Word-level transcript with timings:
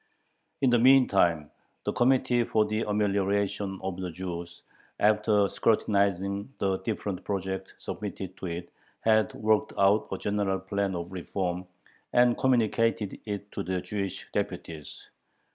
In 0.61 0.71
the 0.71 0.79
meantime 0.79 1.51
the 1.83 1.93
Committee 1.93 2.43
for 2.43 2.65
the 2.65 2.81
Amelioration 2.81 3.79
of 3.83 3.97
the 3.97 4.09
Jews, 4.09 4.63
after 4.99 5.47
scrutinizing 5.47 6.51
the 6.57 6.79
different 6.79 7.23
projects 7.23 7.73
submitted 7.77 8.35
to 8.37 8.47
it, 8.47 8.71
had 9.01 9.31
worked 9.35 9.73
out 9.77 10.07
a 10.11 10.17
general 10.17 10.57
plan 10.59 10.95
of 10.95 11.11
reform, 11.11 11.67
and 12.13 12.35
communicated 12.35 13.19
it 13.27 13.51
to 13.51 13.61
the 13.61 13.79
Jewish 13.79 14.27
deputies. 14.33 15.07